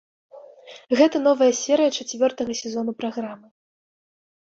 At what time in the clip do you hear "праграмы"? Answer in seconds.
3.03-3.47